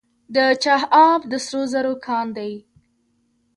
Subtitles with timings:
[0.35, 2.51] د چاه اب د سرو زرو کان دی